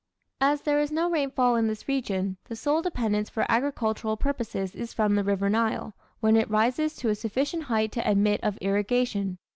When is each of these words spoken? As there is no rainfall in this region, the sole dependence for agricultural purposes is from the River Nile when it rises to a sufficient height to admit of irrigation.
As 0.39 0.63
there 0.63 0.79
is 0.79 0.91
no 0.91 1.11
rainfall 1.11 1.55
in 1.55 1.67
this 1.67 1.87
region, 1.87 2.37
the 2.45 2.55
sole 2.55 2.81
dependence 2.81 3.29
for 3.29 3.45
agricultural 3.47 4.17
purposes 4.17 4.73
is 4.73 4.93
from 4.93 5.13
the 5.13 5.23
River 5.23 5.47
Nile 5.47 5.93
when 6.21 6.35
it 6.35 6.49
rises 6.49 6.95
to 6.95 7.09
a 7.09 7.13
sufficient 7.13 7.65
height 7.65 7.91
to 7.91 8.09
admit 8.09 8.39
of 8.41 8.57
irrigation. 8.61 9.37